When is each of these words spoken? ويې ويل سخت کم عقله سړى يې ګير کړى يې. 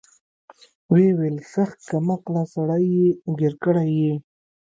ويې 0.91 1.09
ويل 1.17 1.37
سخت 1.53 1.77
کم 1.89 2.05
عقله 2.15 2.43
سړى 2.53 2.81
يې 2.95 3.07
ګير 3.39 3.53
کړى 3.63 3.85
يې. 3.99 4.13